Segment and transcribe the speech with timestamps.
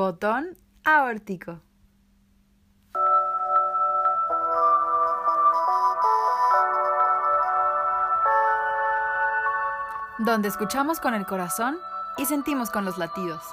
[0.00, 1.60] Botón aórtico.
[10.16, 11.76] Donde escuchamos con el corazón
[12.16, 13.44] y sentimos con los latidos.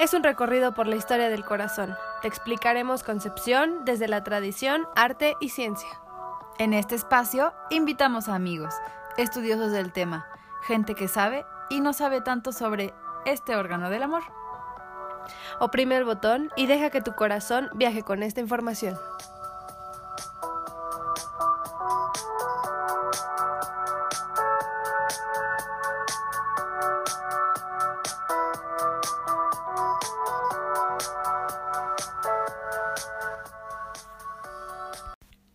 [0.00, 1.96] Es un recorrido por la historia del corazón.
[2.22, 6.00] Te explicaremos concepción desde la tradición, arte y ciencia.
[6.58, 8.74] En este espacio invitamos a amigos,
[9.16, 10.26] estudiosos del tema,
[10.62, 12.92] gente que sabe y no sabe tanto sobre
[13.26, 14.24] este órgano del amor.
[15.58, 18.98] Oprime el botón y deja que tu corazón viaje con esta información.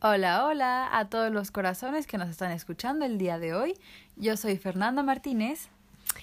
[0.03, 3.77] Hola, hola a todos los corazones que nos están escuchando el día de hoy.
[4.15, 5.69] Yo soy Fernanda Martínez.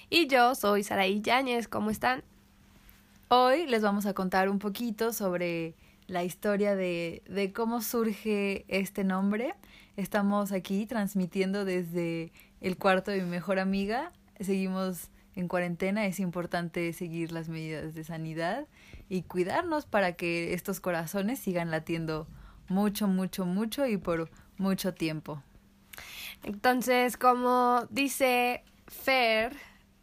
[0.09, 1.69] Y yo soy Saraí Yáñez.
[1.69, 2.23] ¿Cómo están?
[3.31, 5.75] Hoy les vamos a contar un poquito sobre
[6.07, 9.53] la historia de, de cómo surge este nombre.
[9.97, 14.11] Estamos aquí transmitiendo desde el cuarto de mi mejor amiga.
[14.39, 18.65] Seguimos en cuarentena, es importante seguir las medidas de sanidad
[19.09, 22.25] y cuidarnos para que estos corazones sigan latiendo
[22.67, 25.43] mucho, mucho, mucho y por mucho tiempo.
[26.41, 29.55] Entonces, como dice Fer,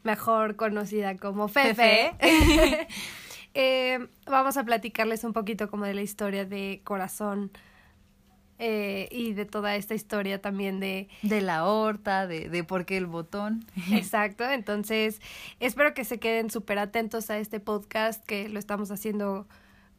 [0.06, 2.14] mejor conocida como Fefe,
[3.54, 7.50] eh, vamos a platicarles un poquito como de la historia de Corazón
[8.58, 11.08] eh, y de toda esta historia también de...
[11.22, 13.66] De la horta, de, de por qué el botón.
[13.92, 15.20] Exacto, entonces
[15.60, 19.46] espero que se queden súper atentos a este podcast que lo estamos haciendo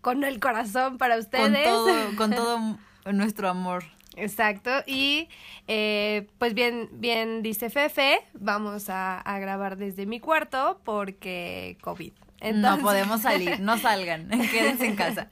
[0.02, 1.68] con el corazón para ustedes.
[1.68, 2.32] Con todo, con
[3.06, 3.84] todo nuestro amor.
[4.20, 5.30] Exacto, y
[5.68, 12.14] eh, pues bien, bien dice Fefe, vamos a, a grabar desde mi cuarto porque COVID.
[12.56, 15.30] no podemos salir, no salgan, quédense en casa.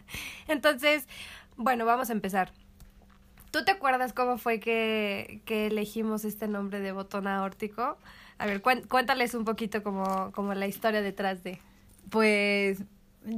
[0.47, 1.07] Entonces,
[1.57, 2.51] bueno, vamos a empezar.
[3.49, 7.97] ¿Tú te acuerdas cómo fue que, que elegimos este nombre de botón aórtico?
[8.37, 11.59] A ver, cuéntales un poquito como, como la historia detrás de.
[12.11, 12.83] Pues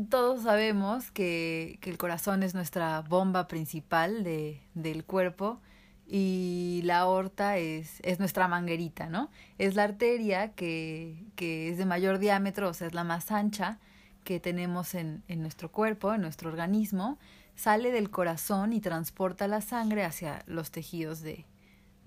[0.10, 5.62] todos sabemos que, que, el corazón es nuestra bomba principal de, del cuerpo
[6.08, 9.30] y la aorta es, es nuestra manguerita, ¿no?
[9.58, 13.80] Es la arteria que, que es de mayor diámetro, o sea, es la más ancha
[14.24, 17.18] que tenemos en, en nuestro cuerpo, en nuestro organismo,
[17.56, 21.46] sale del corazón y transporta la sangre hacia los tejidos de,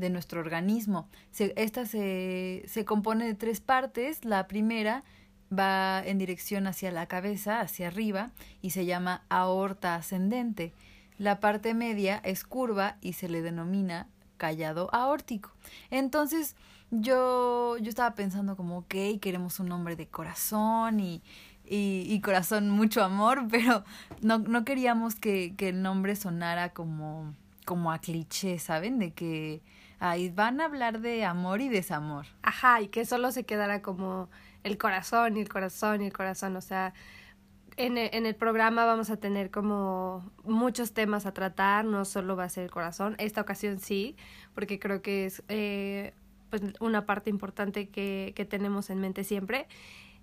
[0.01, 1.09] de nuestro organismo.
[1.39, 4.25] Esta se, se compone de tres partes.
[4.25, 5.05] La primera
[5.56, 8.31] va en dirección hacia la cabeza, hacia arriba,
[8.62, 10.72] y se llama aorta ascendente.
[11.19, 14.06] La parte media es curva y se le denomina
[14.37, 15.53] callado aórtico.
[15.91, 16.56] Entonces,
[16.91, 21.22] yo, yo estaba pensando como, ok, queremos un nombre de corazón y,
[21.66, 23.84] y, y corazón mucho amor, pero
[24.22, 27.34] no, no queríamos que, que el nombre sonara como,
[27.65, 28.99] como a cliché, ¿saben?
[28.99, 29.62] De que
[30.00, 32.27] ahí van a hablar de amor y desamor.
[32.43, 34.28] Ajá, y que solo se quedara como
[34.65, 36.94] el corazón y el corazón y el corazón, o sea,
[37.76, 42.37] en el, en el programa vamos a tener como muchos temas a tratar, no solo
[42.37, 44.16] va a ser el corazón, esta ocasión sí,
[44.54, 46.12] porque creo que es eh,
[46.50, 49.66] pues una parte importante que, que tenemos en mente siempre.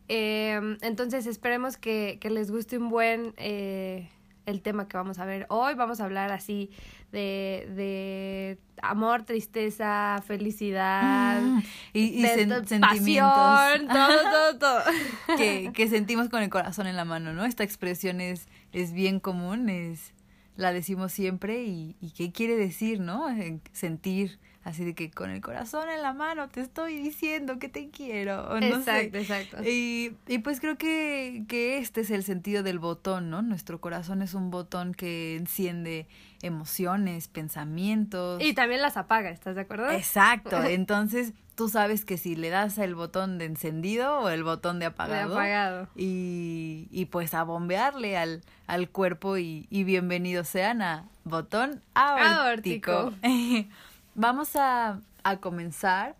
[0.09, 4.09] Eh, entonces esperemos que, que les guste un buen eh,
[4.47, 5.75] el tema que vamos a ver hoy.
[5.75, 6.71] Vamos a hablar así
[7.11, 11.59] de, de amor, tristeza, felicidad mm,
[11.93, 15.37] y, y de, sen de sentimientos todo, todo, todo.
[15.37, 17.45] que, que sentimos con el corazón en la mano, ¿no?
[17.45, 20.13] Esta expresión es, es bien común, es
[20.55, 23.27] la decimos siempre y, y qué quiere decir, ¿no?
[23.73, 27.89] Sentir así de que con el corazón en la mano te estoy diciendo que te
[27.89, 28.49] quiero.
[28.49, 29.21] O no exacto, sé.
[29.21, 29.63] exacto.
[29.63, 33.41] Y, y pues creo que, que este es el sentido del botón, ¿no?
[33.41, 36.05] Nuestro corazón es un botón que enciende
[36.41, 38.43] emociones, pensamientos.
[38.43, 39.89] Y también las apaga, ¿estás de acuerdo?
[39.89, 40.61] Exacto.
[40.63, 44.87] Entonces tú sabes que si le das el botón de encendido o el botón de
[44.87, 45.29] apagado.
[45.29, 45.87] De apagado.
[45.95, 53.13] Y, y pues a bombearle al, al cuerpo y, y bienvenidos sean a botón aórtico.
[54.19, 56.15] Vamos a, a comenzar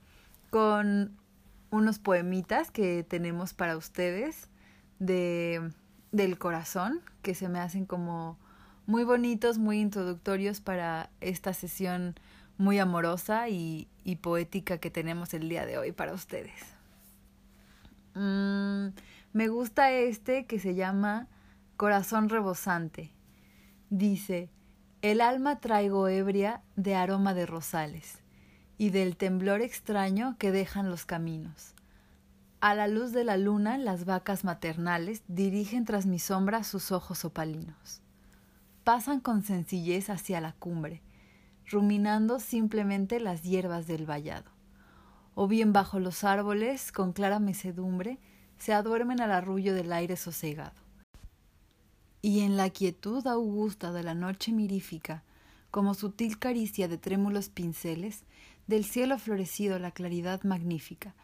[0.52, 1.18] con
[1.72, 4.50] unos poemitas que tenemos para ustedes
[5.00, 5.72] de,
[6.12, 8.38] del corazón, que se me hacen como
[8.86, 12.14] muy bonitos, muy introductorios para esta sesión
[12.60, 16.54] muy amorosa y, y poética que tenemos el día de hoy para ustedes.
[18.14, 18.90] Mm,
[19.34, 21.28] me gusta este que se llama
[21.78, 23.10] Corazón rebosante.
[23.90, 24.52] Dice,
[25.04, 28.24] el alma traigo ebria de aroma de rosales
[28.80, 31.76] y del temblor extraño que dejan los caminos.
[32.62, 37.26] A la luz de la luna, las vacas maternales dirigen tras mi sombra sus ojos
[37.26, 38.02] opalinos.
[38.84, 41.04] Pasan con sencillez hacia la cumbre,
[41.68, 44.50] ruminando simplemente las hierbas del vallado.
[45.36, 48.18] O bien bajo los árboles, con clara mecedumbre,
[48.58, 50.87] se aduermen al arrullo del aire sosegado.
[52.22, 55.24] Y en la quietud augusta de la noche mirífica,
[55.72, 58.24] como sutil caricia de trémulos pinceles,
[58.68, 61.16] del cielo florecido la claridad magnífica,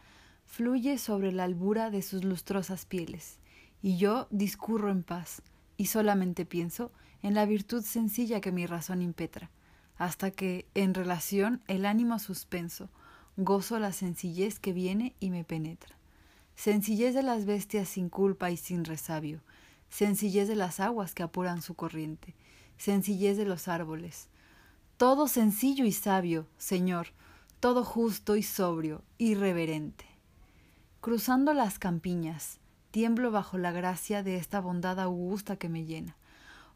[0.46, 3.38] fluye sobre la albura de sus lustrosas pieles,
[3.82, 5.42] y yo discurro en paz,
[5.76, 6.92] y solamente pienso
[7.22, 9.50] en la virtud sencilla que mi razón impetra,
[9.96, 12.88] hasta que, en relación, el ánimo suspenso,
[13.36, 15.96] gozo la sencillez que viene y me penetra.
[16.54, 19.40] Sencillez de las bestias sin culpa y sin resabio,
[19.94, 22.34] sencillez de las aguas que apuran su corriente,
[22.78, 24.28] sencillez de los árboles.
[24.96, 27.10] Todo sencillo y sabio, Señor,
[27.60, 30.04] todo justo y sobrio, irreverente.
[31.00, 32.58] Cruzando las campiñas,
[32.90, 36.16] tiemblo bajo la gracia de esta bondad augusta que me llena.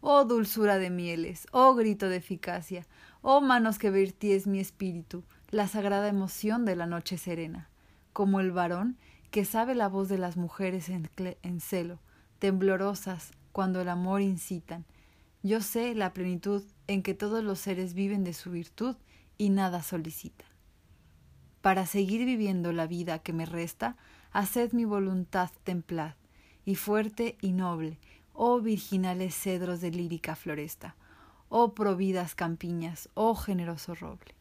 [0.01, 2.87] Oh dulzura de mieles, oh grito de eficacia,
[3.21, 7.69] oh manos que vertíes mi espíritu, la sagrada emoción de la noche serena.
[8.13, 8.97] Como el varón
[9.33, 11.11] que sabe la voz de las mujeres en,
[11.43, 11.99] en celo,
[12.39, 14.85] temblorosas cuando el amor incitan.
[15.43, 18.97] Yo sé la plenitud en que todos los seres viven de su virtud
[19.37, 20.49] y nada solicitan.
[21.61, 23.97] Para seguir viviendo la vida que me resta,
[24.33, 26.15] haced mi voluntad templad,
[26.65, 27.99] y fuerte y noble,
[28.35, 30.97] oh virginales cedros de lírica floresta,
[31.49, 34.35] oh providas campiñas, oh generoso roble.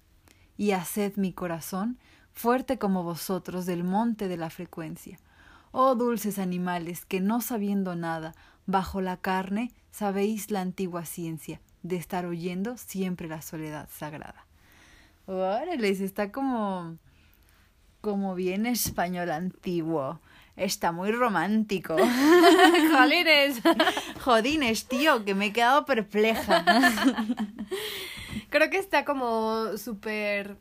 [0.57, 1.97] Y haced mi corazón
[2.33, 5.17] fuerte como vosotros del monte de la frecuencia.
[5.79, 8.33] Oh dulces animales, que no sabiendo nada,
[8.65, 14.47] bajo la carne, sabéis la antigua ciencia, de estar oyendo siempre la soledad sagrada.
[15.27, 16.97] Órale, está como
[18.01, 20.19] como bien español antiguo.
[20.55, 21.95] Está muy romántico.
[22.91, 23.61] Jolines.
[24.25, 26.65] Jodines, tío, que me he quedado perpleja.
[28.49, 30.57] Creo que está como súper...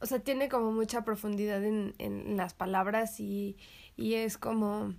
[0.00, 3.56] O sea, tiene como mucha profundidad en, en las palabras y,
[3.96, 4.94] y es como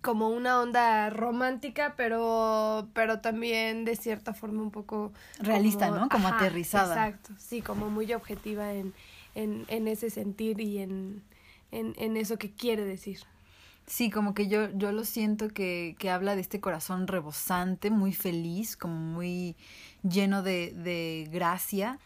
[0.00, 6.08] como una onda romántica, pero, pero también de cierta forma un poco realista, ¿no?
[6.08, 7.08] Como aterrizada.
[7.08, 8.94] Exacto, sí, como muy objetiva en,
[9.34, 11.22] en, en ese sentir y en,
[11.70, 13.20] en, en eso que quiere decir.
[13.86, 18.12] Sí, como que yo, yo lo siento que, que habla de este corazón rebosante, muy
[18.12, 19.56] feliz, como muy
[20.02, 21.98] lleno de, de gracia,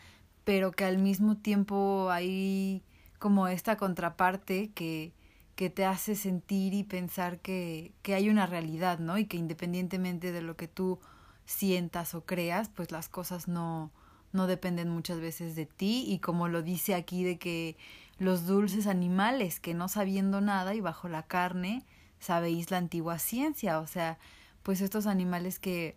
[0.45, 2.83] pero que al mismo tiempo hay
[3.19, 5.13] como esta contraparte que,
[5.57, 9.19] que te hace sentir y pensar que, que hay una realidad, ¿no?
[9.19, 11.01] Y que independientemente de lo que tú
[11.47, 13.91] sientas o creas, pues las cosas no,
[14.33, 17.77] no dependen muchas veces de ti y como lo dice aquí de que
[18.19, 21.85] los dulces animales que no sabiendo nada y bajo la carne
[22.19, 24.19] sabéis la antigua ciencia, o sea,
[24.63, 25.97] pues estos animales que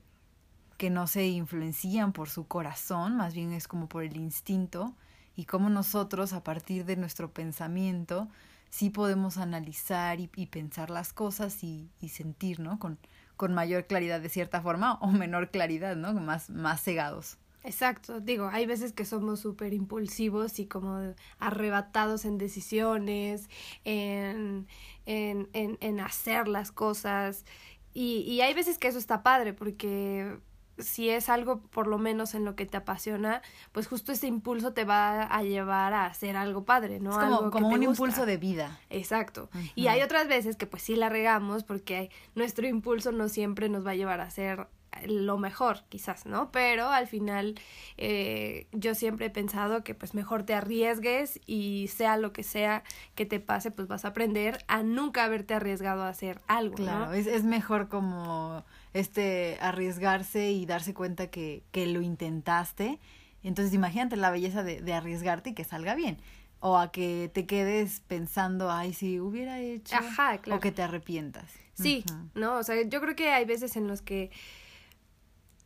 [0.78, 4.94] que no se influencian por su corazón, más bien es como por el instinto
[5.36, 8.28] y como nosotros a partir de nuestro pensamiento
[8.70, 12.80] sí podemos analizar y, pensar las cosas y, y sentir, ¿no?
[12.80, 12.98] Con,
[13.36, 16.14] con mayor claridad de cierta forma o menor claridad, ¿no?
[16.14, 17.38] Más, más cegados.
[17.64, 23.50] Exacto, digo, hay veces que somos súper impulsivos y como arrebatados en decisiones,
[23.84, 24.68] en,
[25.06, 27.46] en, en, en hacer las cosas.
[27.94, 30.40] Y, y hay veces que eso está padre porque
[30.80, 33.42] si es algo por lo menos en lo que te apasiona,
[33.72, 37.12] pues justo ese impulso te va a llevar a hacer algo padre, ¿no?
[37.12, 38.80] Es como, algo como un impulso de vida.
[38.90, 39.50] Exacto.
[39.54, 39.72] Uh -huh.
[39.76, 43.86] Y hay otras veces que pues sí la regamos porque nuestro impulso no siempre nos
[43.86, 44.68] va a llevar a hacer
[45.06, 46.52] lo mejor, quizás, ¿no?
[46.52, 47.60] Pero al final
[47.98, 52.84] eh, yo siempre he pensado que pues mejor te arriesgues y sea lo que sea
[53.16, 56.76] que te pase, pues vas a aprender a nunca haberte arriesgado a hacer algo.
[56.76, 57.14] Claro, ¿no?
[57.14, 58.64] es, es mejor como
[58.94, 63.00] este arriesgarse y darse cuenta que, que lo intentaste.
[63.44, 66.18] Entonces imagínate la belleza de, de arriesgarte y que salga bien
[66.60, 70.58] o a que te quedes pensando, ay, si hubiera hecho, Ajá, claro.
[70.58, 71.46] o que te arrepientas.
[71.74, 72.30] Sí, uh -huh.
[72.34, 72.58] ¿no?
[72.58, 74.32] O sea, yo creo que hay veces en los que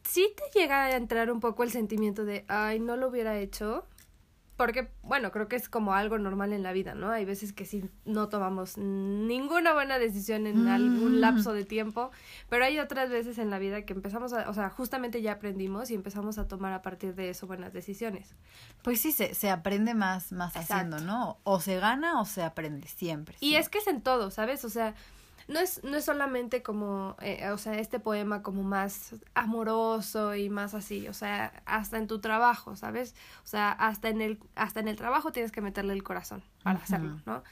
[0.03, 3.85] sí te llega a entrar un poco el sentimiento de, ay, no lo hubiera hecho.
[4.57, 7.09] Porque, bueno, creo que es como algo normal en la vida, ¿no?
[7.09, 10.67] Hay veces que sí no tomamos ninguna buena decisión en mm.
[10.67, 12.11] algún lapso de tiempo,
[12.47, 15.89] pero hay otras veces en la vida que empezamos a, o sea, justamente ya aprendimos
[15.89, 18.35] y empezamos a tomar a partir de eso buenas decisiones.
[18.83, 21.39] Pues sí, se, se aprende más, más haciendo, ¿no?
[21.43, 23.37] O se gana o se aprende siempre.
[23.39, 24.63] Y es que es en todo, ¿sabes?
[24.63, 24.93] O sea,
[25.51, 30.49] no es, no es solamente como, eh, o sea, este poema como más amoroso y
[30.49, 33.15] más así, o sea, hasta en tu trabajo, ¿sabes?
[33.43, 36.79] O sea, hasta en el, hasta en el trabajo tienes que meterle el corazón para
[36.79, 37.43] hacerlo, ¿no?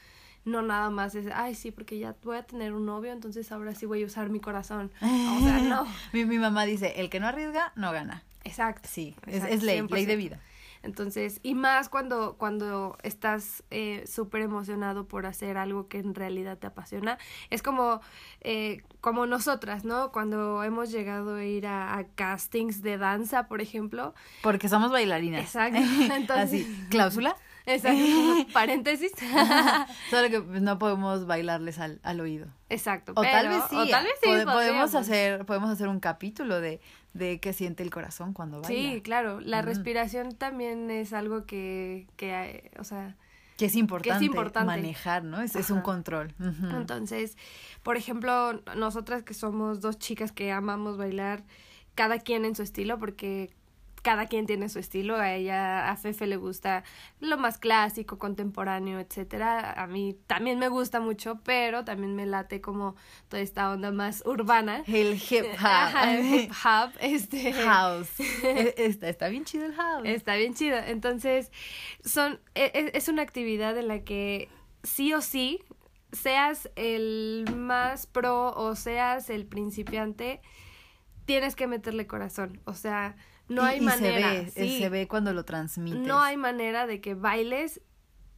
[0.44, 3.74] no nada más es, ay, sí, porque ya voy a tener un novio, entonces ahora
[3.74, 4.90] sí voy a usar mi corazón.
[5.00, 5.86] O sea, no.
[6.12, 8.24] mi, mi mamá dice, el que no arriesga, no gana.
[8.44, 8.88] Exacto.
[8.90, 10.40] Sí, es, es ley, ley de vida.
[10.82, 16.58] Entonces, y más cuando, cuando estás eh, súper emocionado por hacer algo que en realidad
[16.58, 17.18] te apasiona.
[17.50, 18.00] Es como,
[18.40, 20.10] eh, como nosotras, ¿no?
[20.12, 24.14] Cuando hemos llegado a ir a, castings de danza, por ejemplo.
[24.42, 25.42] Porque somos bailarinas.
[25.42, 25.78] Exacto.
[26.14, 27.36] Entonces, Así, cláusula.
[27.66, 28.46] Exacto.
[28.52, 29.12] Paréntesis.
[30.10, 32.48] Solo que no podemos bailarles al, al oído.
[32.68, 33.12] Exacto.
[33.16, 33.76] O tal vez sí.
[33.76, 34.28] O tal vez sí.
[34.44, 36.80] podemos hacer, podemos hacer un capítulo de,
[37.12, 38.92] de qué siente el corazón cuando baila.
[38.92, 39.40] Sí, claro.
[39.40, 43.16] La respiración también es algo que, que o sea...
[43.56, 44.66] Que es importante, importante.
[44.66, 45.42] manejar, ¿no?
[45.42, 46.34] Es, es un control.
[46.38, 47.36] Entonces,
[47.82, 51.44] por ejemplo, nosotras que somos dos chicas que amamos bailar,
[51.94, 53.50] cada quien en su estilo, porque
[54.02, 55.16] cada quien tiene su estilo.
[55.16, 56.84] A ella, a Fefe le gusta
[57.20, 59.72] lo más clásico, contemporáneo, etcétera.
[59.72, 62.96] A mí también me gusta mucho, pero también me late como
[63.28, 64.82] toda esta onda más urbana.
[64.86, 66.08] El hip hop.
[66.08, 66.90] el hip hop.
[67.00, 67.52] Este.
[67.52, 68.10] House.
[68.42, 70.02] E, está, está bien chido el house.
[70.04, 70.78] Está bien chido.
[70.78, 71.50] Entonces,
[72.04, 74.48] son, e, e, es una actividad en la que
[74.82, 75.60] sí o sí,
[76.12, 80.40] seas el más pro o seas el principiante,
[81.24, 82.60] tienes que meterle corazón.
[82.64, 83.16] O sea,
[83.50, 84.30] no hay manera.
[84.50, 86.00] Se ve, se ve cuando lo transmites.
[86.00, 87.80] No hay manera de que bailes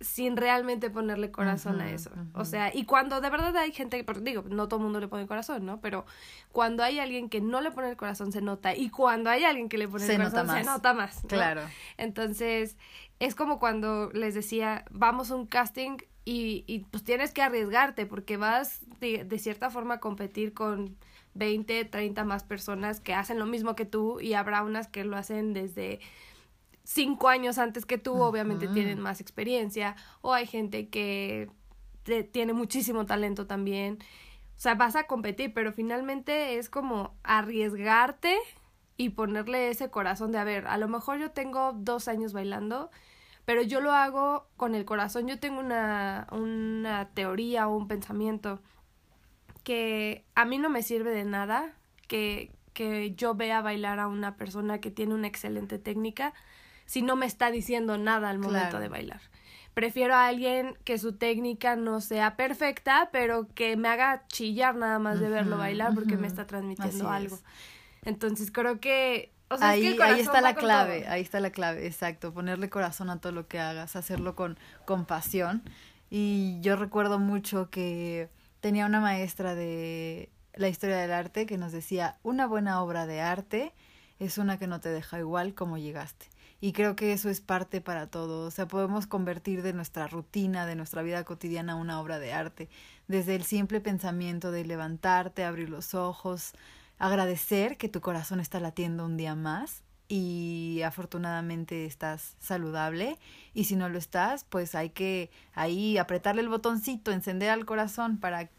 [0.01, 2.11] sin realmente ponerle corazón a eso.
[2.35, 5.09] O sea, y cuando de verdad hay gente que, digo, no todo el mundo le
[5.09, 5.81] pone corazón, ¿no?
[5.81, 6.05] Pero
[6.51, 9.69] cuando hay alguien que no le pone el corazón se nota y cuando hay alguien
[9.69, 11.23] que le pone el corazón se nota más.
[11.29, 11.63] Claro.
[11.97, 12.77] Entonces,
[13.21, 18.07] es como cuando les decía, vamos a un casting y, y pues tienes que arriesgarte
[18.07, 20.97] porque vas de, de cierta forma a competir con
[21.35, 25.17] 20, 30 más personas que hacen lo mismo que tú y habrá unas que lo
[25.17, 26.01] hacen desde
[26.85, 31.49] cinco años antes que tú, obviamente tienen más experiencia, o hay gente que
[32.33, 33.99] tiene muchísimo talento también.
[34.57, 38.37] O sea, vas a competir, pero finalmente es como arriesgarte
[38.97, 42.91] y ponerle ese corazón de, a ver, a lo mejor yo tengo dos años bailando,
[43.45, 45.27] pero yo lo hago con el corazón.
[45.27, 48.61] Yo tengo una, una teoría o un pensamiento
[49.65, 51.73] que a mí no me sirve de nada
[52.09, 56.35] que, que yo vea bailar a una persona que tiene una excelente técnica
[56.87, 59.21] si no me está diciendo nada al momento de bailar.
[59.75, 64.99] Prefiero a alguien que su técnica no sea perfecta, pero que me haga chillar nada
[64.99, 67.39] más de verlo bailar porque me está transmitiendo algo.
[68.05, 71.51] Entonces creo que o sea, ahí, es que ahí está la clave, ahí está la
[71.51, 75.63] clave, exacto, ponerle corazón a todo lo que hagas, hacerlo con, con pasión.
[76.11, 78.29] Y yo recuerdo mucho que
[78.63, 83.21] tenía una maestra de la historia del arte que nos decía, una buena obra de
[83.21, 83.75] arte
[84.21, 86.27] es una que no te deja igual como llegaste.
[86.61, 88.47] Y creo que eso es parte para todo.
[88.47, 92.69] O sea, podemos convertir de nuestra rutina, de nuestra vida cotidiana, una obra de arte.
[93.09, 96.53] Desde el simple pensamiento de levantarte, abrir los ojos,
[97.01, 99.83] agradecer que tu corazón está latiendo un día más
[100.15, 103.19] y afortunadamente estás saludable
[103.55, 108.19] y si no lo estás pues hay que ahí apretarle el botoncito encender al corazón
[108.19, 108.51] para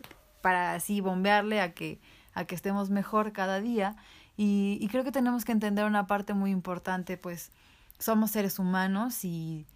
[0.41, 1.99] para así bombearle a que
[2.33, 3.95] a que estemos mejor cada día.
[4.35, 7.51] Y, y creo que tenemos que entender una parte muy importante pues
[7.99, 9.67] somos seres humanos y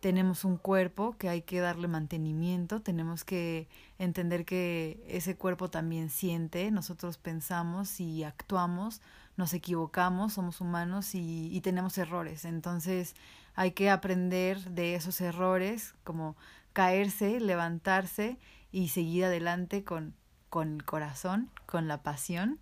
[0.00, 6.10] tenemos un cuerpo que hay que darle mantenimiento, tenemos que entender que ese cuerpo también
[6.10, 9.00] siente, nosotros pensamos y actuamos
[9.38, 12.44] nos equivocamos, somos humanos y, y tenemos errores.
[12.44, 13.14] Entonces
[13.54, 16.36] hay que aprender de esos errores, como
[16.72, 18.36] caerse, levantarse
[18.72, 20.14] y seguir adelante con,
[20.50, 22.58] con el corazón, con la pasión.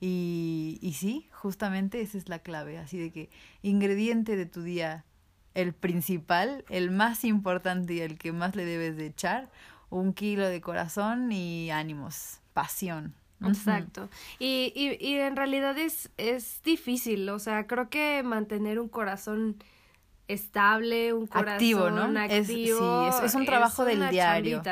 [0.00, 2.78] Y, y sí, justamente esa es la clave.
[2.78, 3.28] Así de que
[3.60, 5.04] ingrediente de tu día,
[5.56, 9.48] el principal, el más importante y el que más le debes de echar,
[9.88, 13.14] un kilo de corazón y ánimos, pasión.
[13.42, 14.08] Exacto.
[14.38, 19.56] y, y, y en realidad es, es difícil, o sea, creo que mantener un corazón
[20.28, 22.18] estable, un corazón activo, ¿no?
[22.18, 24.62] Activo, es, sí, es, un trabajo del diario.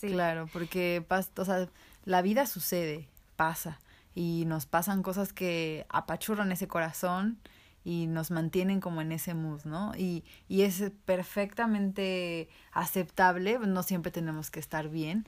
[0.00, 1.04] Claro, porque
[1.36, 1.68] o sea,
[2.04, 3.78] la vida sucede, pasa
[4.14, 7.38] y nos pasan cosas que apachurran ese corazón
[7.84, 9.92] y nos mantienen como en ese mood, ¿no?
[9.96, 15.26] Y, y es perfectamente aceptable, no siempre tenemos que estar bien,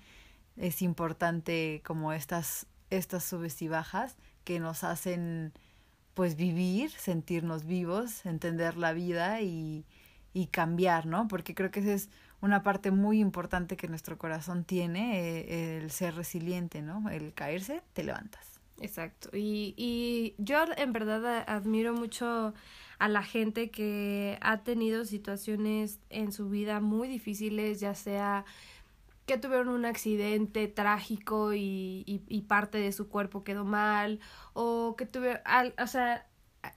[0.56, 5.52] es importante como estas estas subes y bajas que nos hacen
[6.14, 9.84] pues vivir, sentirnos vivos, entender la vida y,
[10.32, 11.26] y cambiar, ¿no?
[11.28, 12.08] Porque creo que esa es
[12.40, 17.08] una parte muy importante que nuestro corazón tiene, eh, el ser resiliente, ¿no?
[17.10, 18.53] El caerse, te levantas.
[18.80, 19.30] Exacto.
[19.32, 22.54] Y, y yo en verdad admiro mucho
[22.98, 28.44] a la gente que ha tenido situaciones en su vida muy difíciles, ya sea
[29.26, 34.20] que tuvieron un accidente trágico y, y, parte de su cuerpo quedó mal,
[34.52, 35.40] o que tuvieron,
[35.82, 36.26] o sea,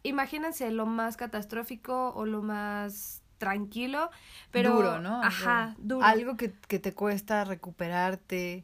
[0.03, 4.09] imagínense lo más catastrófico o lo más tranquilo,
[4.51, 4.75] pero...
[4.75, 5.21] Duro, ¿no?
[5.21, 6.05] Ajá, duro.
[6.05, 8.63] Algo que, que te cuesta recuperarte.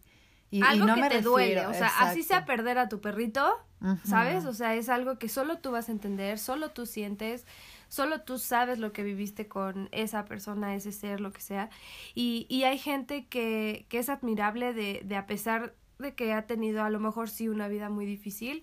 [0.54, 3.60] Y, algo no que te duele, o sea, así sea perder a tu perrito,
[4.04, 4.46] ¿sabes?
[4.46, 7.48] O sea, es algo que solo tú vas a entender, solo tú sientes,
[7.88, 11.72] solo tú sabes lo que viviste con esa persona, ese ser, lo que sea.
[12.14, 16.46] Y, y hay gente que, que es admirable de, de a pesar de que ha
[16.46, 18.62] tenido a lo mejor sí una vida muy difícil,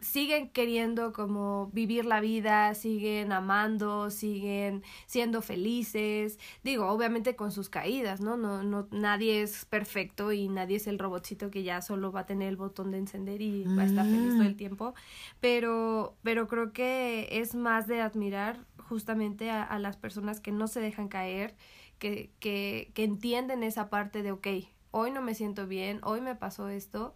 [0.00, 6.38] siguen queriendo como vivir la vida, siguen amando, siguen siendo felices.
[6.62, 8.36] Digo, obviamente con sus caídas, ¿no?
[8.36, 12.26] No, no, nadie es perfecto y nadie es el robotcito que ya solo va a
[12.26, 14.56] tener el botón de encender y va a estar feliz todo el mm.
[14.56, 14.94] tiempo.
[15.40, 20.66] Pero, pero creo que es más de admirar justamente a, a las personas que no
[20.68, 21.54] se dejan caer,
[21.98, 24.46] que, que, que entienden esa parte de, ok,
[24.90, 27.14] hoy no me siento bien, hoy me pasó esto,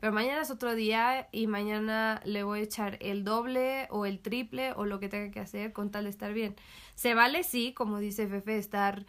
[0.00, 4.20] pero mañana es otro día y mañana le voy a echar el doble o el
[4.20, 6.54] triple o lo que tenga que hacer con tal de estar bien.
[6.94, 9.06] Se vale, sí, como dice Fefe, estar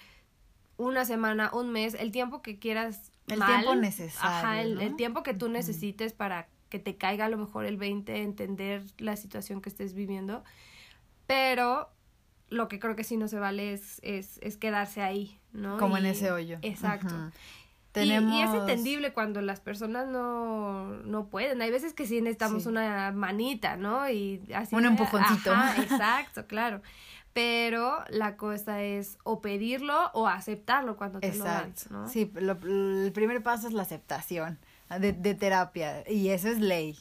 [0.78, 3.12] una semana, un mes, el tiempo que quieras.
[3.28, 4.30] El tiempo necesario.
[4.30, 8.24] Ajá, el, tiempo que tú necesites para que te caiga a lo mejor el 20,
[8.24, 10.44] entender la situación que estés viviendo.
[11.28, 11.90] Pero
[12.48, 15.78] lo que creo que sí no se vale es, es, es quedarse ahí, ¿no?
[15.78, 16.58] Como en ese hoyo.
[16.64, 17.14] Exacto.
[17.96, 21.62] Y, es entendible cuando las personas no, no pueden.
[21.62, 24.08] Hay veces que sí necesitamos una manita, ¿no?
[24.10, 24.76] Y así.
[24.76, 25.52] Un empujoncito.
[25.78, 26.82] exacto, claro.
[27.34, 32.08] Pero la cosa es o pedirlo o aceptarlo cuando te lo dan, ¿no?
[32.08, 34.60] Sí, el primer paso es la aceptación
[35.00, 36.98] de, de terapia y eso es ley.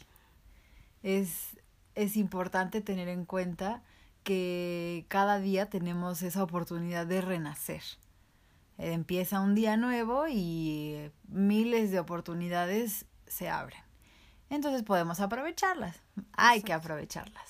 [1.03, 1.59] Es,
[1.95, 3.83] es importante tener en cuenta
[4.23, 7.83] que cada día tenemos esa oportunidad de renacer
[8.79, 13.83] empieza un día nuevo y miles de oportunidades se abren.
[14.49, 16.01] Entonces podemos aprovecharlas.
[16.33, 17.45] Hay que aprovecharlas.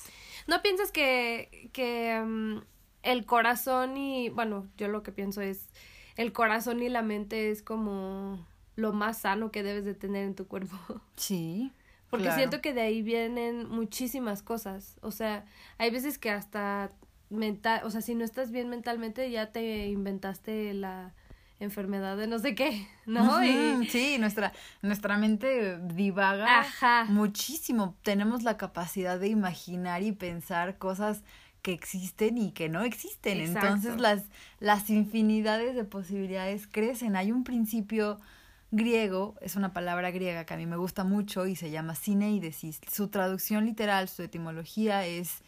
[0.46, 2.58] ¿No piensas que, que mm,
[3.02, 5.68] el corazón y, bueno, yo lo que pienso es,
[6.16, 10.34] el corazón y la mente es como lo más sano que debes de tener en
[10.34, 10.76] tu cuerpo?
[11.16, 11.72] Sí.
[12.10, 14.96] Porque siento que de ahí vienen muchísimas cosas.
[15.02, 15.44] O sea,
[15.76, 16.90] hay veces que hasta
[17.30, 21.14] mental, o sea, si no estás bien mentalmente, ya te inventaste la
[21.60, 23.40] enfermedad de no sé qué, ¿no?
[23.88, 26.64] Sí, nuestra, nuestra mente divaga
[27.08, 27.96] muchísimo.
[28.02, 31.22] Tenemos la capacidad de imaginar y pensar cosas
[31.62, 33.40] que existen y que no existen.
[33.40, 34.22] Entonces las,
[34.60, 37.16] las infinidades de posibilidades crecen.
[37.16, 38.20] Hay un principio
[38.70, 42.80] griego, es una palabra griega que a mí me gusta mucho y se llama cineidesis.
[42.90, 45.42] Su traducción literal, su etimología es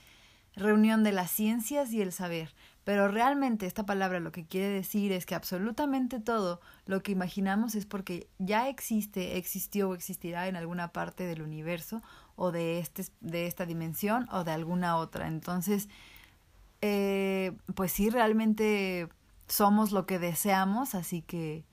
[0.55, 2.55] reunión de las ciencias y el saber.
[2.85, 7.75] Pero realmente esta palabra lo que quiere decir es que absolutamente todo lo que imaginamos
[7.75, 12.03] es porque ya existe, existió o existirá en alguna parte del universo
[12.37, 15.29] o de, este, de esta dimensión o de alguna otra.
[15.29, 15.89] Entonces,
[16.81, 19.09] eh, pues sí, realmente
[19.47, 21.65] somos lo que deseamos, así que,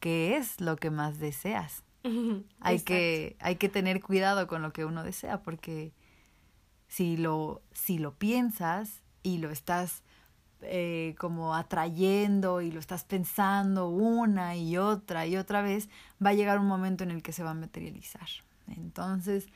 [0.00, 1.84] ¿qué es lo que más deseas?
[2.60, 5.92] hay, que, hay que tener cuidado con lo que uno desea, porque
[6.94, 10.04] si lo, si lo piensas y lo estás
[10.62, 15.88] eh, como atrayendo y lo estás pensando una y otra y otra vez,
[16.24, 18.28] va a llegar un momento en el que se va a materializar.
[18.68, 19.48] Entonces,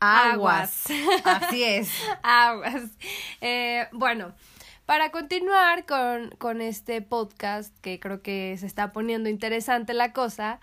[0.00, 0.86] aguas.
[1.24, 1.92] Así es.
[2.22, 2.84] aguas.
[3.42, 4.32] Eh, bueno.
[4.86, 10.60] Para continuar con, con este podcast, que creo que se está poniendo interesante la cosa,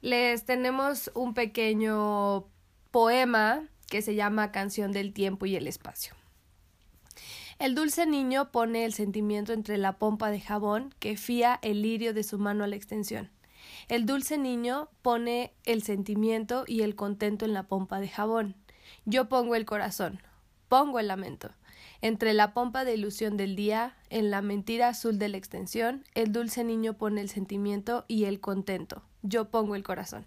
[0.00, 2.48] les tenemos un pequeño
[2.90, 6.14] poema que se llama Canción del Tiempo y el Espacio.
[7.58, 12.14] El dulce niño pone el sentimiento entre la pompa de jabón que fía el lirio
[12.14, 13.30] de su mano a la extensión.
[13.88, 18.54] El dulce niño pone el sentimiento y el contento en la pompa de jabón.
[19.04, 20.22] Yo pongo el corazón,
[20.68, 21.50] pongo el lamento.
[22.00, 26.32] Entre la pompa de ilusión del día, en la mentira azul de la extensión, el
[26.32, 29.02] dulce niño pone el sentimiento y el contento.
[29.22, 30.26] Yo pongo el corazón.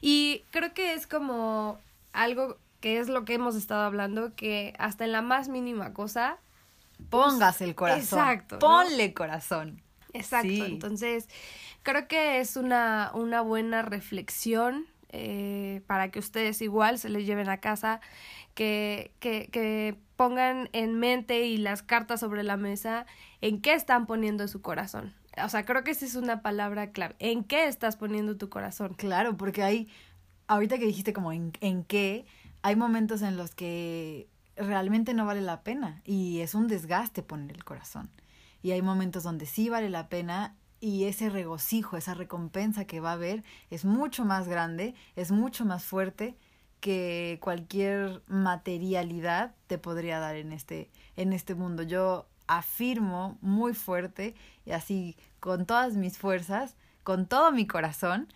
[0.00, 1.78] Y creo que es como
[2.12, 6.38] algo que es lo que hemos estado hablando, que hasta en la más mínima cosa
[7.10, 8.02] Pongas el corazón.
[8.02, 8.58] Exacto.
[8.58, 9.82] Ponle corazón.
[10.12, 10.48] Exacto.
[10.48, 11.28] Entonces,
[11.82, 17.48] creo que es una, una buena reflexión eh, para que ustedes igual se les lleven
[17.48, 18.00] a casa,
[18.54, 23.06] que, que, que pongan en mente y las cartas sobre la mesa
[23.40, 25.14] en qué están poniendo su corazón.
[25.42, 27.14] O sea, creo que esa es una palabra clave.
[27.20, 28.94] ¿En qué estás poniendo tu corazón?
[28.94, 29.88] Claro, porque hay,
[30.48, 32.26] ahorita que dijiste como en, en qué,
[32.68, 37.56] hay momentos en los que realmente no vale la pena y es un desgaste poner
[37.56, 38.10] el corazón.
[38.62, 43.10] Y hay momentos donde sí vale la pena y ese regocijo, esa recompensa que va
[43.10, 46.36] a haber es mucho más grande, es mucho más fuerte
[46.80, 51.84] que cualquier materialidad te podría dar en este, en este mundo.
[51.84, 54.34] Yo afirmo muy fuerte
[54.66, 58.28] y así con todas mis fuerzas, con todo mi corazón,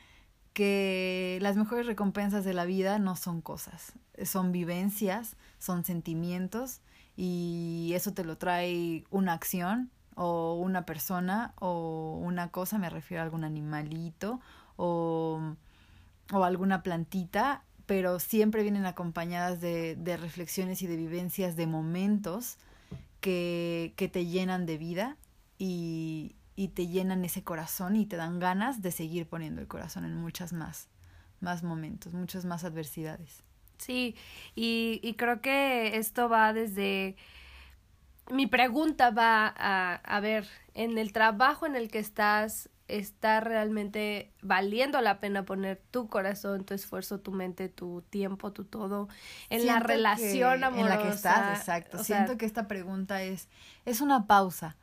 [0.52, 3.92] que las mejores recompensas de la vida no son cosas,
[4.24, 6.80] son vivencias, son sentimientos
[7.16, 13.22] y eso te lo trae una acción o una persona o una cosa, me refiero
[13.22, 14.40] a algún animalito
[14.76, 15.40] o,
[16.32, 22.58] o alguna plantita, pero siempre vienen acompañadas de, de reflexiones y de vivencias, de momentos
[23.20, 25.16] que, que te llenan de vida
[25.58, 30.04] y, y te llenan ese corazón y te dan ganas de seguir poniendo el corazón
[30.04, 30.88] en muchas más,
[31.40, 33.42] más momentos, muchas más adversidades.
[33.78, 34.14] Sí,
[34.54, 37.16] y, y creo que esto va desde...
[38.30, 44.32] Mi pregunta va a, a ver, en el trabajo en el que estás, ¿está realmente
[44.42, 49.08] valiendo la pena poner tu corazón, tu esfuerzo, tu mente, tu tiempo, tu todo
[49.50, 50.80] en la relación amorosa?
[50.80, 52.04] En la que estás, exacto.
[52.04, 53.48] Siento que esta pregunta es,
[53.84, 54.76] es una pausa.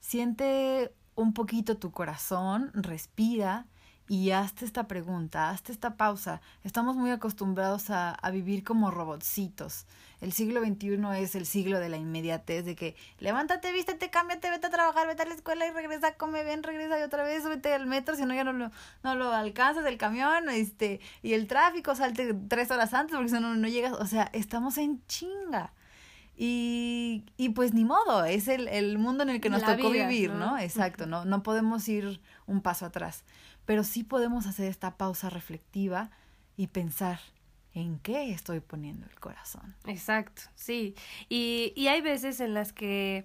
[0.00, 3.66] Siente un poquito tu corazón, respira
[4.06, 6.40] y hazte esta pregunta, hazte esta pausa.
[6.62, 9.86] Estamos muy acostumbrados a, a vivir como robotcitos.
[10.20, 14.66] El siglo XXI es el siglo de la inmediatez, de que levántate, vístete, cámbiate, vete
[14.66, 17.72] a trabajar, vete a la escuela y regresa, come bien, regresa y otra vez, vete
[17.72, 18.70] al metro, si no ya no lo,
[19.02, 23.40] no lo alcanzas el camión, este, y el tráfico, salte tres horas antes porque si
[23.40, 23.92] no, no llegas.
[23.92, 25.72] O sea, estamos en chinga.
[26.36, 29.90] Y, y pues ni modo, es el, el mundo en el que nos La tocó
[29.90, 30.52] vida, vivir, ¿no?
[30.52, 30.58] ¿no?
[30.58, 33.24] Exacto, no, no podemos ir un paso atrás,
[33.64, 36.10] pero sí podemos hacer esta pausa reflectiva
[36.56, 37.20] y pensar
[37.72, 39.74] en qué estoy poniendo el corazón.
[39.86, 40.94] Exacto, sí.
[41.28, 43.24] Y, y hay veces en las que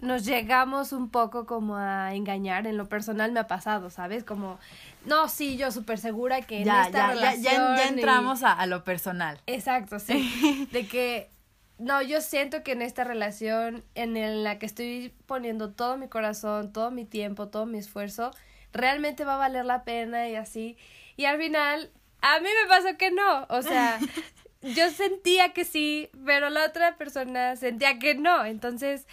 [0.00, 2.66] nos llegamos un poco como a engañar.
[2.66, 4.24] En lo personal me ha pasado, ¿sabes?
[4.24, 4.58] Como,
[5.04, 7.42] no, sí, yo súper segura que en Ya, esta ya, ya, relación...
[7.54, 9.40] ya, ya entramos a, a lo personal.
[9.46, 10.68] Exacto, sí.
[10.72, 11.30] De que,
[11.80, 16.74] no, yo siento que en esta relación en la que estoy poniendo todo mi corazón,
[16.74, 18.32] todo mi tiempo, todo mi esfuerzo,
[18.72, 20.76] realmente va a valer la pena y así.
[21.16, 21.90] Y al final,
[22.20, 23.46] a mí me pasó que no.
[23.48, 23.98] O sea,
[24.62, 28.44] yo sentía que sí, pero la otra persona sentía que no.
[28.44, 29.06] Entonces,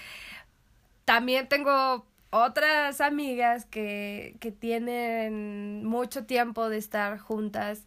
[1.05, 7.85] también tengo otras amigas que, que tienen mucho tiempo de estar juntas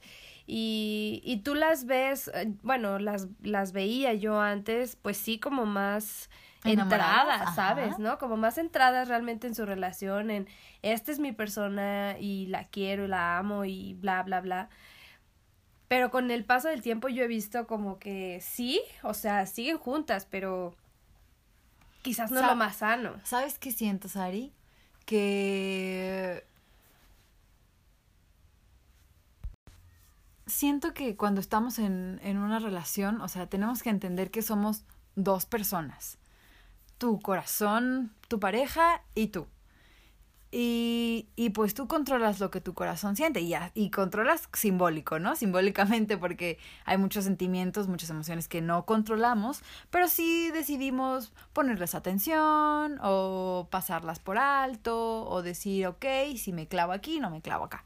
[0.52, 5.64] y, y tú las ves, eh, bueno, las, las veía yo antes, pues sí, como
[5.64, 6.28] más
[6.64, 7.54] entradas, ajá.
[7.54, 8.00] ¿sabes?
[8.00, 8.18] ¿No?
[8.18, 10.48] Como más entradas realmente en su relación, en
[10.82, 14.70] esta es mi persona y la quiero y la amo y bla, bla, bla.
[15.86, 19.78] Pero con el paso del tiempo yo he visto como que sí, o sea, siguen
[19.78, 20.74] juntas, pero
[22.02, 23.14] quizás no lo más sano.
[23.22, 24.52] ¿Sabes qué siento, Sari?
[25.06, 26.44] Que
[30.50, 34.84] siento que cuando estamos en, en una relación, o sea, tenemos que entender que somos
[35.16, 36.18] dos personas.
[36.98, 39.46] Tu corazón, tu pareja y tú.
[40.52, 45.36] Y, y pues tú controlas lo que tu corazón siente y, y controlas simbólico, ¿no?
[45.36, 52.98] Simbólicamente porque hay muchos sentimientos, muchas emociones que no controlamos, pero sí decidimos ponerles atención
[53.00, 56.04] o pasarlas por alto o decir, ok,
[56.36, 57.84] si me clavo aquí, no me clavo acá.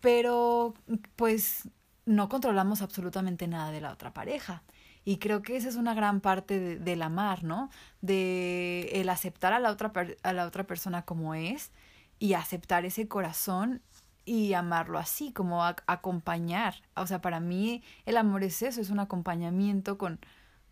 [0.00, 0.74] Pero
[1.16, 1.68] pues
[2.06, 4.62] no controlamos absolutamente nada de la otra pareja.
[5.04, 7.70] Y creo que esa es una gran parte de- del amar, ¿no?
[8.02, 11.70] De el aceptar a la otra a la otra persona como es
[12.18, 13.82] y aceptar ese corazón
[14.24, 16.74] y amarlo así, como a- acompañar.
[16.94, 20.20] O sea, para mí el amor es eso, es un acompañamiento con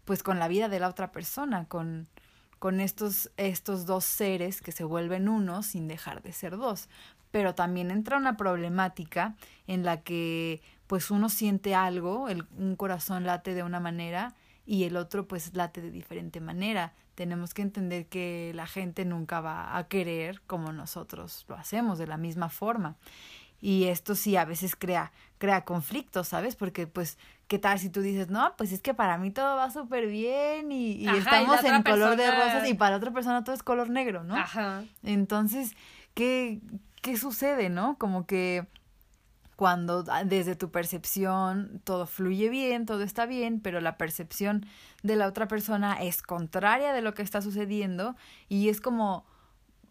[0.04, 2.08] pues con la vida de la otra persona, con
[2.58, 6.88] con estos estos dos seres que se vuelven uno sin dejar de ser dos.
[7.36, 9.34] Pero también entra una problemática
[9.66, 14.32] en la que pues uno siente algo, el, un corazón late de una manera
[14.64, 16.94] y el otro pues late de diferente manera.
[17.14, 22.06] Tenemos que entender que la gente nunca va a querer como nosotros lo hacemos, de
[22.06, 22.96] la misma forma.
[23.60, 26.56] Y esto sí a veces crea, crea conflictos, ¿sabes?
[26.56, 27.18] Porque pues,
[27.48, 30.72] ¿qué tal si tú dices, no, pues es que para mí todo va súper bien
[30.72, 34.24] y, Ajá, estamos en color de rosas y para otra persona todo es color negro,
[34.24, 34.36] ¿no?
[34.36, 34.84] Ajá.
[35.02, 35.76] Entonces,
[36.14, 36.62] ¿qué,
[37.06, 37.96] ¿qué sucede, no?
[37.98, 38.66] Como que
[39.54, 44.66] cuando ah, desde tu percepción todo fluye bien, todo está bien, pero la percepción
[45.04, 48.16] de la otra persona es contraria de lo que está sucediendo
[48.48, 49.24] y es como,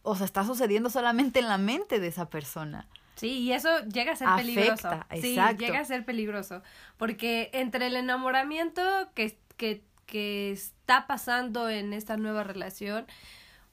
[0.04, 2.86] o sea, está sucediendo solamente en la mente de esa persona.
[3.15, 4.89] Sí, y eso llega a ser Afecta, peligroso.
[5.21, 5.63] Sí, exacto.
[5.63, 6.63] llega a ser peligroso.
[6.97, 8.82] Porque entre el enamoramiento
[9.13, 13.06] que, que, que está pasando en esta nueva relación,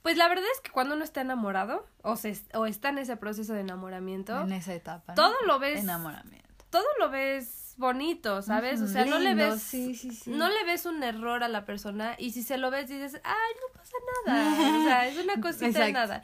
[0.02, 3.16] Pues la verdad es que cuando uno está enamorado o, se, o está en ese
[3.16, 5.12] proceso de enamoramiento, En esa etapa.
[5.12, 5.14] ¿no?
[5.14, 6.64] todo lo ves, Enamoramiento.
[6.70, 8.80] todo lo ves bonito, ¿sabes?
[8.82, 10.30] o sea, no le ves, sí, sí, sí.
[10.30, 13.54] no le ves un error a la persona y si se lo ves dices, ay,
[13.60, 16.22] no pasa nada, o sea, es una cosita de nada.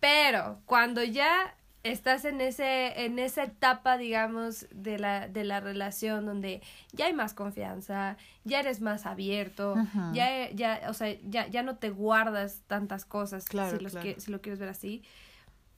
[0.00, 6.26] Pero cuando ya estás en ese en esa etapa digamos de la de la relación
[6.26, 6.60] donde
[6.92, 9.76] ya hay más confianza ya eres más abierto
[10.12, 14.04] ya ya o sea ya ya no te guardas tantas cosas Claro, si los claro.
[14.14, 15.02] que- si lo quieres ver así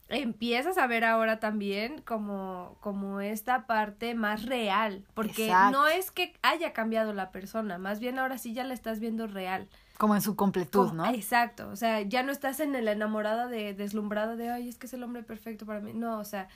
[0.09, 5.71] empiezas a ver ahora también como como esta parte más real porque Exacto.
[5.71, 9.27] no es que haya cambiado la persona más bien ahora sí ya la estás viendo
[9.27, 11.11] real Como en su completud, como- ¿no?
[11.15, 14.87] Exacto, o sea, ya no estás en el enamorado de deslumbrado de, ay, es que
[14.87, 15.93] es el hombre perfecto para mí.
[15.95, 16.49] No, o sea,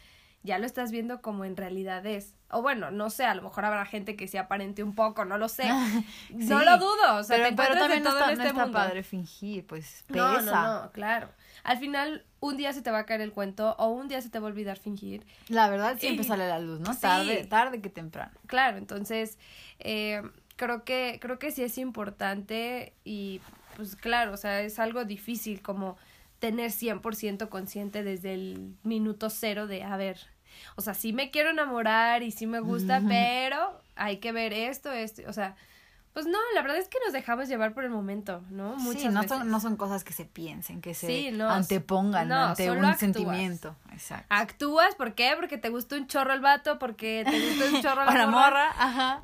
[0.42, 2.34] ya lo estás viendo como en realidad es.
[2.50, 5.38] O bueno, no sé, a lo mejor habrá gente que se aparente un poco, no
[5.38, 5.64] lo sé.
[6.30, 8.44] No Sí, lo dudo, o sea, pero, te pero también no todo está, en no
[8.44, 8.78] este está mundo.
[8.78, 10.42] padre fingir, pues No, pesa.
[10.42, 11.28] no, no, claro.
[11.64, 14.30] Al final, un día se te va a caer el cuento o un día se
[14.30, 15.26] te va a olvidar fingir.
[15.48, 16.92] La verdad siempre Y- sale a la luz, ¿no?
[16.94, 17.00] sí.
[17.00, 18.32] Tarde, tarde que temprano.
[18.46, 19.38] Claro, entonces
[19.80, 20.22] eh,
[20.56, 23.40] creo que creo que sí es importante y
[23.76, 25.96] pues claro, o sea, es algo difícil como
[26.38, 30.18] tener 100% consciente desde el minuto cero de, a ver,
[30.76, 34.90] o sea, sí me quiero enamorar y sí me gusta, pero hay que ver esto,
[34.92, 35.56] esto, o sea,
[36.14, 38.74] pues no, la verdad es que nos dejamos llevar por el momento, ¿no?
[38.76, 39.36] Muchas sí, no veces.
[39.36, 42.78] son, no son cosas que se piensen, que se Sí, no, antepongan no, ante un
[42.78, 42.98] actúas.
[42.98, 43.76] sentimiento.
[43.92, 44.26] Exacto.
[44.30, 45.34] Actúas, ¿por qué?
[45.36, 48.26] Porque te gustó un chorro el vato, porque te gustó un chorro la morra.
[48.30, 49.22] morra, ajá.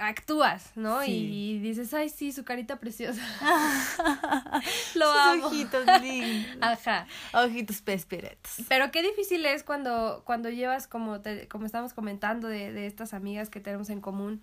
[0.00, 1.02] Actúas, ¿no?
[1.02, 1.12] Sí.
[1.12, 3.20] Y dices, ay, sí, su carita preciosa.
[4.94, 5.46] Lo Sus amo.
[5.46, 6.56] ojitos lindos.
[6.60, 7.06] Ajá.
[7.32, 8.54] Ojitos pespiretos.
[8.68, 13.14] Pero qué difícil es cuando, cuando llevas, como, te, como estamos comentando, de, de estas
[13.14, 14.40] amigas que tenemos en común,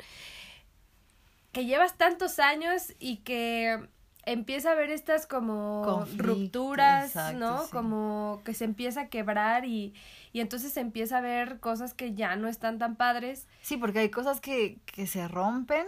[1.52, 3.80] que llevas tantos años y que
[4.28, 7.63] empieza a haber estas como Conflicto, rupturas, exacto, ¿no?
[7.63, 7.72] sí.
[7.72, 9.93] Como que se empieza a quebrar y,
[10.38, 13.47] y entonces se empieza a ver cosas que ya no están tan padres.
[13.63, 15.84] Sí, porque hay cosas que, que se rompen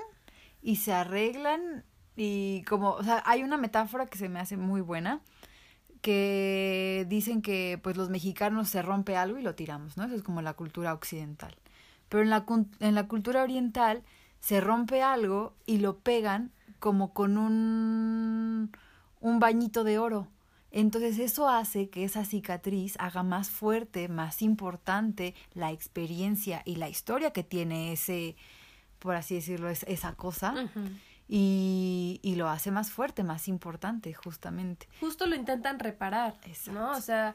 [0.63, 1.85] y se arreglan
[2.15, 5.21] y como, o sea, hay una metáfora que se me hace muy buena
[6.01, 10.05] que dicen que pues los mexicanos se rompe algo y lo tiramos, ¿no?
[10.05, 11.55] Eso es como la cultura occidental.
[12.07, 12.43] Pero en la,
[12.79, 14.01] en la cultura oriental
[14.39, 18.71] se rompe algo y lo pegan como con un,
[19.19, 20.27] un bañito de oro.
[20.71, 26.89] Entonces eso hace que esa cicatriz haga más fuerte, más importante la experiencia y la
[26.89, 28.35] historia que tiene ese,
[28.99, 30.53] por así decirlo, es- esa cosa
[31.27, 34.87] y, y lo hace más fuerte, más importante, justamente.
[34.99, 36.35] justo lo intentan reparar,
[36.71, 36.91] ¿no?
[36.91, 37.33] O sea,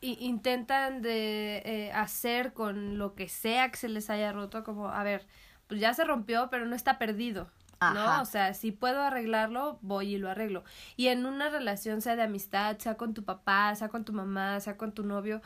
[0.00, 5.02] intentan de eh, hacer con lo que sea que se les haya roto, como, a
[5.02, 5.26] ver,
[5.66, 7.48] pues ya se rompió, pero no está perdido,
[7.80, 7.86] ¿no?
[8.00, 8.20] Ajá.
[8.20, 10.64] O sea, si puedo arreglarlo, voy y lo arreglo.
[10.96, 14.60] Y en una relación, sea de amistad, sea con tu papá, sea con tu mamá,
[14.60, 15.40] sea con tu novio,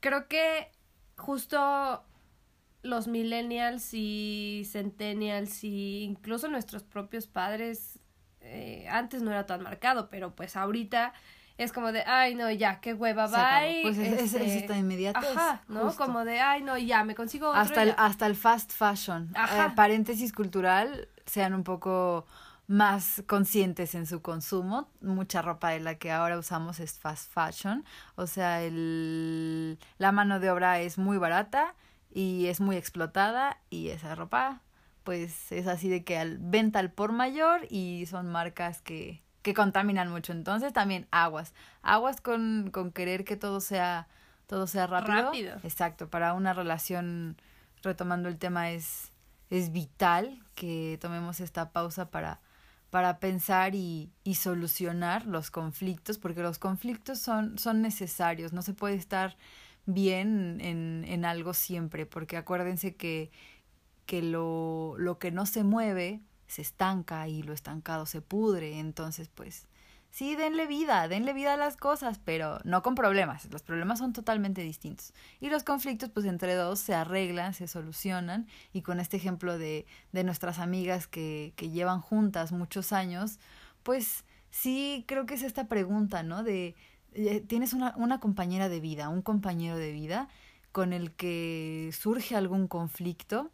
[0.00, 0.70] creo que
[1.16, 2.04] justo
[2.82, 7.98] los millennials y centennials y incluso nuestros propios padres
[8.40, 11.12] eh, antes no era tan marcado, pero pues ahorita
[11.58, 13.80] es como de, ay no, ya, qué hueva, bye.
[13.82, 15.80] Pues es- es- es este, esta inmediatez, Ajá, ¿no?
[15.86, 16.04] justo.
[16.04, 17.60] Como de, ay no, ya, me consigo otro.
[17.60, 17.94] Hasta el, ya".
[17.94, 19.32] hasta el fast fashion.
[19.34, 19.66] Ajá.
[19.66, 22.26] Eh, paréntesis cultural, sean un poco
[22.66, 24.88] más conscientes en su consumo.
[25.00, 27.84] Mucha ropa de la que ahora usamos es fast fashion.
[28.16, 31.74] O sea, el, la mano de obra es muy barata
[32.12, 34.62] y es muy explotada y esa ropa
[35.04, 39.54] pues es así de que al, venta al por mayor y son marcas que, que
[39.54, 40.32] contaminan mucho.
[40.32, 41.54] Entonces también aguas.
[41.82, 44.08] Aguas con, con querer que todo sea,
[44.48, 45.22] todo sea rápido.
[45.22, 45.56] Rápido.
[45.62, 47.40] Exacto, para una relación,
[47.84, 49.12] retomando el tema, es,
[49.50, 52.40] es vital que tomemos esta pausa para,
[52.90, 58.74] para pensar y, y solucionar los conflictos, porque los conflictos son, son necesarios, no se
[58.74, 59.36] puede estar
[59.86, 63.30] bien en, en algo siempre, porque acuérdense que,
[64.04, 69.28] que lo, lo que no se mueve se estanca y lo estancado se pudre, entonces
[69.28, 69.66] pues
[70.16, 74.14] sí, denle vida, denle vida a las cosas, pero no con problemas, los problemas son
[74.14, 75.12] totalmente distintos.
[75.40, 79.84] Y los conflictos pues entre dos se arreglan, se solucionan y con este ejemplo de,
[80.12, 83.38] de nuestras amigas que, que llevan juntas muchos años,
[83.82, 86.42] pues sí creo que es esta pregunta, ¿no?
[86.42, 86.74] De,
[87.12, 90.28] eh, tienes una, una compañera de vida, un compañero de vida
[90.72, 93.50] con el que surge algún conflicto,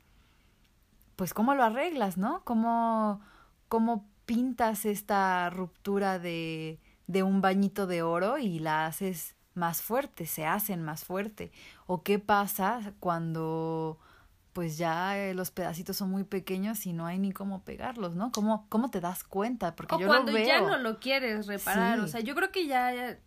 [1.16, 2.44] pues cómo lo arreglas, ¿no?
[2.44, 3.20] ¿Cómo,
[3.66, 10.26] cómo pintas esta ruptura de, de un bañito de oro y la haces más fuerte,
[10.26, 11.52] se hacen más fuerte?
[11.86, 13.98] ¿O qué pasa cuando
[14.52, 18.30] pues ya eh, los pedacitos son muy pequeños y no hay ni cómo pegarlos, ¿no?
[18.32, 19.74] ¿Cómo, cómo te das cuenta?
[19.74, 20.46] Porque o yo cuando lo veo.
[20.46, 23.18] ya no lo quieres reparar, o sea, yo creo que ya, ya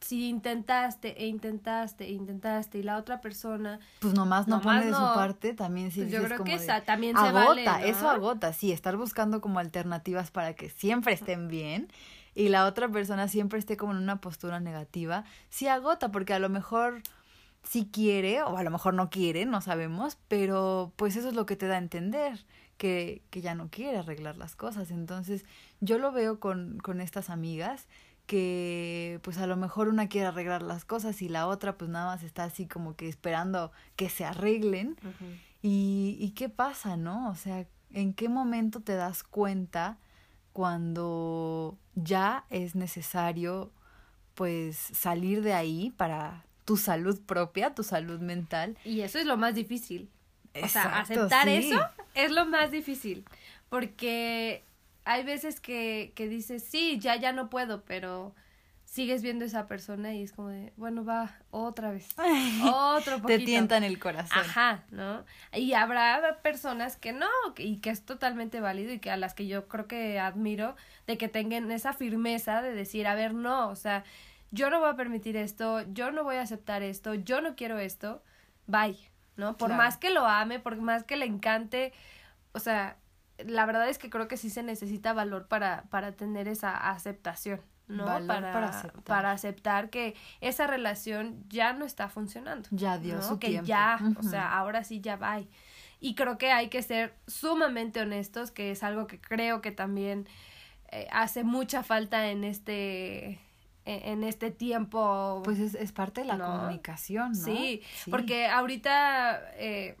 [0.00, 4.86] si intentaste e intentaste e intentaste y la otra persona Pues nomás no Nomás pone
[4.86, 5.14] de su no.
[5.14, 7.76] parte, también sí Pues yo creo como que de, esa también se agota, vale, ¿no?
[7.78, 11.88] eso agota, sí, estar buscando como alternativas para que siempre estén bien
[12.34, 16.38] y la otra persona siempre esté como en una postura negativa, sí agota, porque a
[16.38, 17.02] lo mejor
[17.62, 21.44] sí quiere o a lo mejor no quiere, no sabemos, pero pues eso es lo
[21.46, 22.44] que te da a entender,
[22.78, 24.90] que, que ya no quiere arreglar las cosas.
[24.90, 25.44] Entonces
[25.80, 27.86] yo lo veo con, con estas amigas
[28.30, 32.14] que pues a lo mejor una quiere arreglar las cosas y la otra pues nada
[32.14, 34.96] más está así como que esperando que se arreglen.
[35.62, 37.28] ¿Y, y qué pasa, no?
[37.28, 39.98] O sea, ¿en qué momento te das cuenta
[40.52, 43.72] cuando ya es necesario
[44.36, 48.78] pues salir de ahí para tu salud propia, tu salud mental?
[48.84, 50.08] Y eso es lo más difícil.
[50.54, 51.72] O sea, Exacto, aceptar sí.
[51.72, 51.80] eso
[52.14, 53.24] es lo más difícil.
[53.68, 54.62] Porque
[55.04, 58.34] hay veces que, que dices, sí, ya, ya no puedo, pero
[58.84, 62.08] sigues viendo a esa persona y es como de, bueno, va, otra vez.
[62.64, 63.38] Otro poquito.
[63.38, 64.38] Te tientan el corazón.
[64.38, 65.24] Ajá, ¿no?
[65.52, 69.46] Y habrá personas que no, y que es totalmente válido y que a las que
[69.46, 70.74] yo creo que admiro
[71.06, 74.02] de que tengan esa firmeza de decir, a ver, no, o sea,
[74.50, 77.78] yo no voy a permitir esto, yo no voy a aceptar esto, yo no quiero
[77.78, 78.24] esto,
[78.66, 78.98] bye,
[79.36, 79.56] ¿no?
[79.56, 79.84] Por Claro.
[79.84, 81.92] más que lo ame, por más que le encante,
[82.52, 82.96] o sea,
[83.46, 87.60] la verdad es que creo que sí se necesita valor para, para tener esa aceptación,
[87.88, 88.04] ¿no?
[88.04, 89.02] Valor para, para aceptar.
[89.04, 92.68] para aceptar que esa relación ya no está funcionando.
[92.72, 93.22] Ya dio ¿no?
[93.22, 93.66] su que tiempo.
[93.66, 95.40] ya, o sea, ahora sí ya va.
[96.00, 100.26] Y creo que hay que ser sumamente honestos, que es algo que creo que también
[100.92, 103.38] eh, hace mucha falta en este
[103.84, 105.42] en, en este tiempo.
[105.44, 106.46] Pues es, es parte de la ¿No?
[106.46, 107.44] comunicación, ¿no?
[107.44, 109.96] sí, porque ahorita, eh,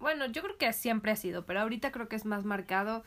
[0.00, 3.04] bueno, yo creo que siempre ha sido, pero ahorita creo que es más marcado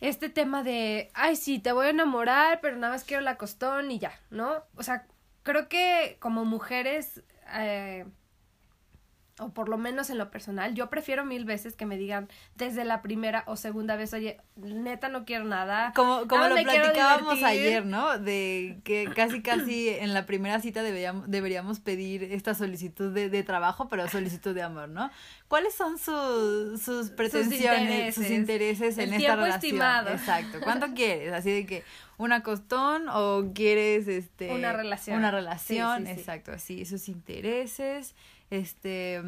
[0.00, 3.90] este tema de, ay, sí, te voy a enamorar, pero nada más quiero la costón
[3.90, 4.62] y ya, ¿no?
[4.76, 5.06] O sea,
[5.42, 7.22] creo que como mujeres,
[7.54, 8.06] eh,
[9.38, 12.84] o por lo menos en lo personal, yo prefiero mil veces que me digan desde
[12.84, 15.92] la primera o segunda vez, oye, neta no quiero nada.
[15.94, 17.66] Como, como nada lo platicábamos divertir".
[17.66, 18.18] ayer, ¿no?
[18.18, 23.42] De que casi, casi en la primera cita deberíamos, deberíamos pedir esta solicitud de, de
[23.42, 25.10] trabajo, pero solicitud de amor, ¿no?
[25.48, 28.98] ¿Cuáles son sus, sus pretensiones, sus intereses, intereses.
[28.98, 29.64] en El esta relación?
[29.64, 30.10] estimado.
[30.10, 30.58] Exacto.
[30.62, 31.32] ¿Cuánto quieres?
[31.32, 31.84] Así de que
[32.18, 35.18] una costón o quieres este Una relación.
[35.18, 36.20] Una relación, sí, sí.
[36.20, 38.14] exacto, así, sus intereses,
[38.50, 39.22] este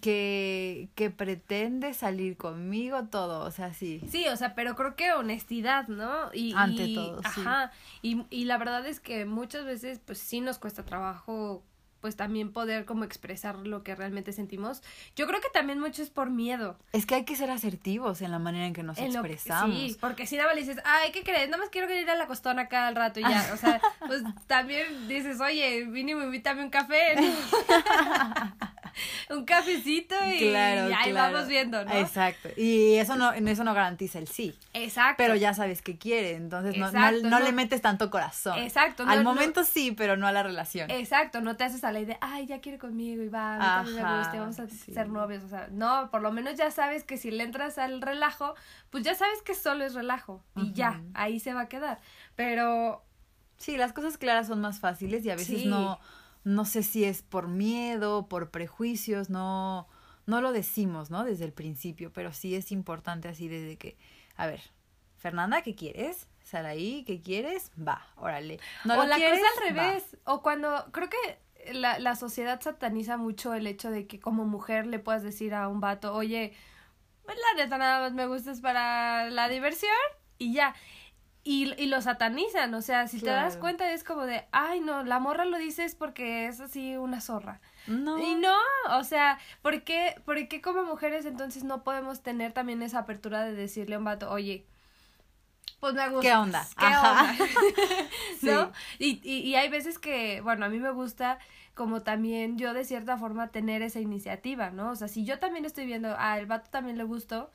[0.00, 4.00] que, que pretende salir conmigo, todo, o sea, sí.
[4.08, 6.30] Sí, o sea, pero creo que honestidad, ¿no?
[6.32, 7.42] Y, Ante y- todo, sí.
[7.42, 7.70] Ajá.
[8.00, 11.62] Y, y la verdad es que muchas veces, pues sí nos cuesta trabajo,
[12.02, 14.82] pues también poder como expresar lo que realmente sentimos.
[15.16, 16.76] Yo creo que también mucho es por miedo.
[16.92, 19.32] Es que hay que ser asertivos en la manera en que nos en lo que-
[19.32, 19.74] expresamos.
[19.76, 21.46] sí, porque si nada más le dices, ay, ¿qué crees?
[21.48, 23.50] Nada más quiero ir a la costona al rato y ya.
[23.54, 27.14] O sea, pues también dices, oye, mínimo invítame un café.
[29.30, 31.32] un cafecito y, Claro, y ahí claro.
[31.34, 31.92] vamos viendo, ¿no?
[31.92, 32.48] Exacto.
[32.56, 34.54] Y eso no, eso no garantiza el sí.
[34.74, 35.14] Exacto.
[35.18, 37.44] Pero ya sabes qué quiere, entonces no, no- Exacto, no no.
[37.44, 38.58] le metes tanto corazón.
[38.58, 40.90] Exacto, Al momento sí, pero no a la relación.
[40.90, 43.64] Exacto, no te haces a la idea, ay, ya quiere conmigo y va, a mí
[43.90, 44.92] también me gusta, vamos a sí.
[44.92, 48.00] ser novios, o sea, no, por lo menos ya sabes que si le entras al
[48.02, 48.54] relajo,
[48.90, 51.98] pues ya sabes que solo es relajo y ya, ahí se va a quedar,
[52.36, 53.04] pero
[53.58, 55.66] Sí, las cosas claras son más fáciles y a veces Sí.
[55.68, 56.00] no,
[56.44, 59.88] no sé si es por miedo, por prejuicios, no,
[60.26, 61.24] no lo decimos, ¿no?
[61.24, 63.96] Desde el principio, pero sí es importante así desde que,
[64.36, 64.60] a ver,
[65.16, 66.28] Fernanda, ¿qué quieres?
[66.42, 67.70] Saraí, ¿qué quieres?
[67.78, 68.58] Va, órale.
[68.84, 69.38] ¿No o la quieres?
[69.40, 69.82] cosa al Va.
[69.82, 74.44] revés, o cuando, creo que la, la sociedad sataniza mucho el hecho de que como
[74.44, 76.52] mujer le puedas decir a un vato, oye,
[77.26, 79.92] la neta nada más me gustas para la diversión
[80.38, 80.74] y ya.
[81.44, 85.02] Y, y lo satanizan, o sea, si te das cuenta es como de, ay no,
[85.02, 87.60] la morra lo dices porque es así una zorra.
[87.88, 88.16] No.
[88.18, 88.54] Y no,
[88.90, 93.42] o sea, ¿por qué, ¿por qué como mujeres entonces no podemos tener también esa apertura
[93.42, 94.66] de decirle a un vato, oye,
[95.80, 96.22] pues me gusta.
[96.22, 96.68] ¿Qué onda?
[96.78, 97.32] ¿Qué Ajá.
[97.32, 97.44] onda?
[98.42, 98.72] ¿No?
[98.98, 99.20] Sí.
[99.24, 101.40] Y, y, y hay veces que, bueno, a mí me gusta
[101.74, 104.90] como también yo de cierta forma tener esa iniciativa, ¿no?
[104.90, 107.50] O sea, si yo también estoy viendo, ah, el vato también le gustó,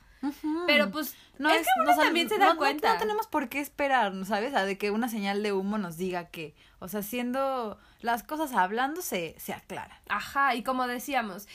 [0.66, 2.94] Pero pues No es, es- que uno no también se da no- cuenta.
[2.94, 4.54] No, tenemos por qué esperar, ¿sabes?
[4.54, 8.52] A de que una señal de humo nos diga que, o sea, siendo las cosas
[8.54, 9.98] hablando se, se aclaran.
[10.08, 11.46] Ajá, y como decíamos,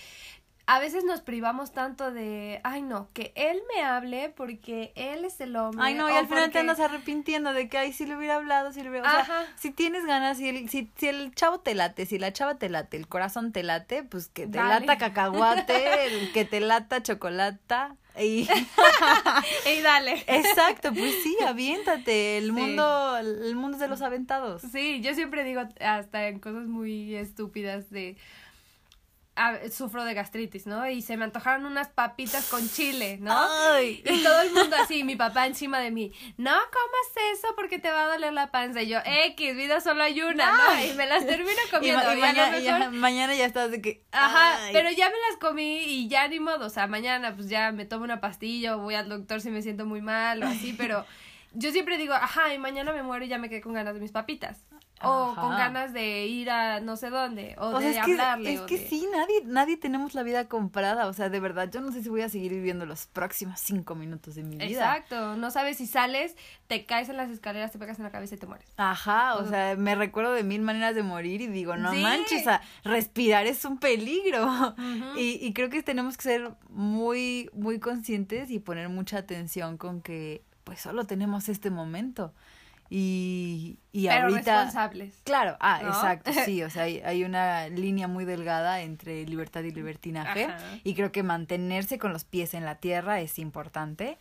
[0.65, 5.41] a veces nos privamos tanto de, ay no, que él me hable porque él es
[5.41, 5.83] el hombre.
[5.83, 8.71] Ay, no, y al final te andas arrepintiendo de que, ay, si le hubiera hablado,
[8.71, 9.05] si le hubiera...
[9.05, 12.31] O sea, si tienes ganas, si el, si, si el chavo te late, si la
[12.31, 14.85] chava te late, el corazón te late, pues que te Dale.
[14.85, 17.97] lata cacahuate, que te lata chocolata.
[18.19, 18.47] Y...
[19.65, 20.23] Ey, dale.
[20.27, 22.37] Exacto, pues sí, aviéntate.
[22.37, 22.51] El Sí.
[22.51, 24.61] mundo, el mundo es de los aventados.
[24.71, 28.15] Sí, yo siempre digo hasta en cosas muy estúpidas de
[29.35, 30.87] a- sufro de gastritis, ¿no?
[30.89, 33.33] Y se me antojaron unas papitas con chile, ¿no?
[33.71, 34.03] Ay.
[34.05, 37.89] Y todo el mundo así, mi papá encima de mí, no comas eso porque te
[37.91, 38.81] va a doler la panza.
[38.83, 40.85] Y yo, X, vida solo hay una, ¿no?
[40.85, 42.03] Y me las termino Y, comiendo.
[42.03, 44.03] ma- y y mañana, y ya, mañana ya estás de que.
[44.11, 44.73] Ajá, ay.
[44.73, 47.85] pero ya me las comí y ya ni modo, o sea, mañana pues ya me
[47.85, 51.05] tomo una pastilla o voy al doctor si me siento muy mal o así, pero
[51.53, 53.99] yo siempre digo, ajá, y mañana me muero y ya me quedé con ganas de
[53.99, 54.65] mis papitas.
[55.03, 55.41] O Ajá.
[55.41, 58.53] con ganas de ir a no sé dónde, o, O de sea, es que, hablarle.
[58.53, 61.07] es o que de- sí, nadie, nadie tenemos la vida comprada.
[61.07, 63.95] O sea, de verdad, yo no sé si voy a seguir viviendo los próximos cinco
[63.95, 64.65] minutos de mi vida.
[64.67, 66.35] Exacto, no sabes si sales,
[66.67, 68.67] te caes en las escaleras, te pegas en la cabeza y te mueres.
[68.77, 72.01] Ajá, o sea, me recuerdo de mil maneras de morir y digo, no Sí.
[72.01, 74.75] manches, o sea, respirar es un peligro.
[75.17, 80.01] Y, y creo que tenemos que ser muy, muy conscientes y poner mucha atención con
[80.01, 82.33] que, pues, solo tenemos este momento.
[82.89, 84.55] Y, y Pero ahorita...
[84.65, 85.15] responsables.
[85.23, 85.89] Claro, ah, ¿no?
[85.89, 90.59] exacto, sí, o sea, hay, hay una línea muy delgada entre libertad y libertinaje Ajá.
[90.83, 94.17] y creo que mantenerse con los pies en la tierra es importante,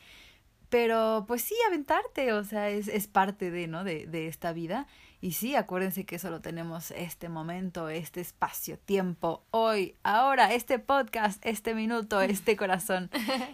[0.71, 3.85] pero pues sí, aventarte, o sea, es, es parte de, ¿no?
[3.85, 4.87] De, de esta vida
[5.23, 11.41] y sí, acuérdense que solo tenemos este momento, este espacio, tiempo, hoy, ahora, este podcast,
[11.47, 13.09] este minuto, este corazón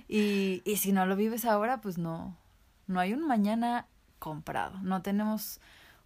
[0.09, 2.39] y, y si no lo vives ahora, pues no,
[2.87, 3.87] no hay un mañana
[4.19, 5.61] comprado, no tenemos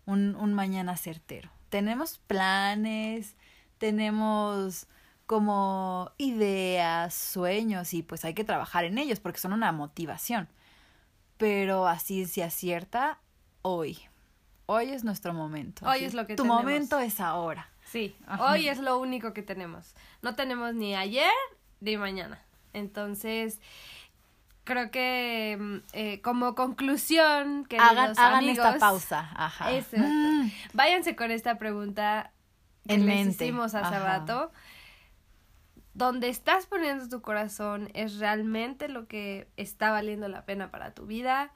[0.07, 1.51] un, un mañana certero.
[1.69, 3.37] Tenemos planes,
[3.79, 4.87] tenemos
[5.27, 10.49] como ideas, sueños y pues hay que trabajar en ellos porque son una motivación.
[11.39, 13.19] Pero así se acierta
[13.63, 13.99] hoy.
[14.67, 15.87] Hoy es nuestro momento.
[15.87, 16.63] Hoy es lo que Tu tenemos.
[16.63, 17.69] momento es ahora.
[17.85, 18.53] Sí, Ajá.
[18.53, 19.95] hoy es lo único que tenemos.
[20.23, 21.33] No tenemos ni ayer
[21.81, 22.41] ni mañana.
[22.73, 23.61] Entonces,
[24.65, 29.31] creo que mm, eh, como conclusión, queridos Hagan, hagan amigos, esta pausa.
[29.35, 29.73] Ajá.
[29.73, 30.07] Exacto.
[30.07, 30.51] Mm.
[30.73, 32.33] váyanse con esta pregunta
[32.87, 33.45] que En les mente.
[33.45, 34.19] hicimos hace Ajá.
[34.19, 34.53] rato.
[35.95, 41.07] ¿Dónde estás poniendo tu corazón es realmente lo que está valiendo la pena para tu
[41.07, 41.53] vida?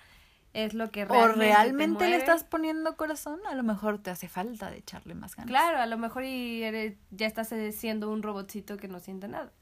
[0.57, 4.11] ¿Es lo que O realmente, te realmente le estás poniendo corazón, a lo mejor te
[4.11, 5.51] hace falta de echarle más ganas.
[5.51, 9.53] Claro, a lo mejor y eres- ya estás siendo un robotcito que no siente nada.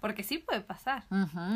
[0.00, 1.04] Porque sí puede pasar.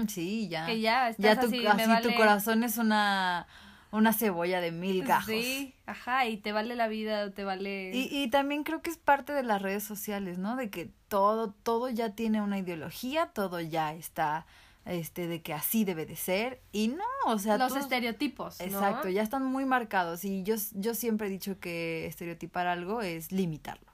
[0.09, 0.67] sí, ya.
[0.67, 3.47] Que ya estás ya tu, así, así tu corazón es una,
[3.91, 5.27] una cebolla de mil gajos.
[5.27, 7.91] Sí, ajá, y te vale la vida, te vale...
[7.95, 10.57] Y, y también creo que es parte de las redes sociales, ¿no?
[10.57, 14.45] De que todo, todo ya tiene una ideología, todo ya está,
[14.89, 16.61] este, de que así debe de ser.
[16.73, 18.67] Y no, o sea, Los tú- estereotipos, ¿no?
[18.67, 20.25] Exacto, ya están muy marcados.
[20.25, 23.87] Y yo, yo siempre he dicho que estereotipar algo es limitarlo.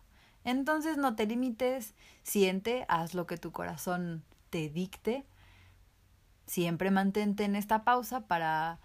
[0.44, 5.24] Entonces no te limites, siente, haz lo que tu corazón te dicte.
[6.46, 8.78] Siempre mantente en esta pausa para,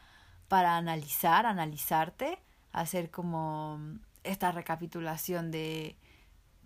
[0.48, 2.40] para analizar, analizarte,
[2.72, 3.80] hacer como
[4.24, 5.98] esta recapitulación de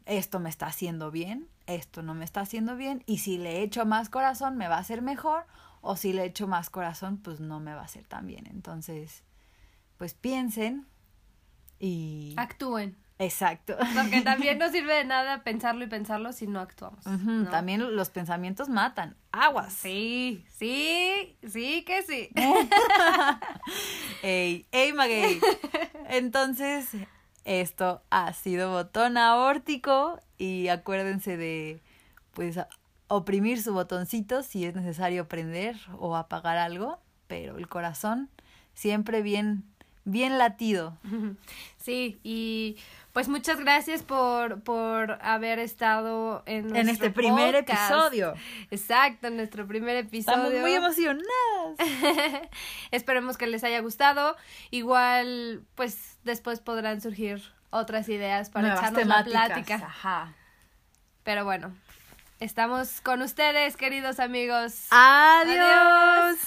[0.06, 3.86] esto me está haciendo bien, esto no me está haciendo bien, y si le echo
[3.86, 5.46] más corazón me va a hacer mejor,
[5.82, 8.48] o si le echo más corazón, pues no me va a hacer tan bien.
[8.48, 9.24] Entonces,
[9.98, 10.88] pues piensen
[11.80, 12.36] y...
[12.38, 12.96] Actúen.
[13.20, 13.76] Exacto.
[13.96, 17.04] Porque también no sirve de nada pensarlo y pensarlo si no actuamos.
[17.52, 19.16] También los pensamientos matan.
[19.32, 19.74] Aguas.
[19.74, 22.30] Sí, sí, sí que sí.
[24.24, 25.40] Ey, ey, maguey.
[26.10, 26.90] Entonces,
[27.46, 31.82] esto ha sido botón aórtico y acuérdense de,
[32.34, 32.60] pues,
[33.08, 38.30] oprimir su botoncito si es necesario prender o apagar algo, pero el corazón
[38.74, 39.64] siempre bien,
[40.06, 40.98] bien latido.
[41.78, 42.78] Sí, y
[43.12, 47.92] pues muchas gracias por, por haber estado en, En este primer podcast.
[47.92, 48.34] episodio.
[48.72, 50.44] Exacto, en nuestro primer episodio.
[50.44, 51.30] Estamos muy emocionadas.
[52.92, 54.36] Esperemos que les haya gustado.
[54.72, 59.48] Igual, pues después podrán surgir otras ideas para Nuevas echarnos la temáticas.
[59.48, 59.76] plática.
[59.88, 60.34] Ajá.
[61.24, 61.74] Pero bueno,
[62.40, 64.88] estamos con ustedes, queridos amigos.
[64.92, 66.38] Adiós.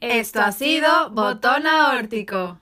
[0.00, 2.60] Esto ha sido Botón Aórtico.